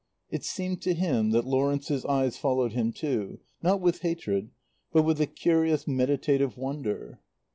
It 0.31 0.43
seemed 0.43 0.81
to 0.81 0.95
him 0.95 1.29
that 1.29 1.45
Lawrence's 1.45 2.05
eyes 2.05 2.35
followed 2.35 2.71
him 2.73 2.91
too; 2.91 3.39
not 3.61 3.79
with 3.81 4.01
hatred, 4.01 4.49
but 4.91 5.03
with 5.03 5.21
a 5.21 5.27
curious 5.27 5.87
meditative 5.87 6.57
wonder. 6.57 7.19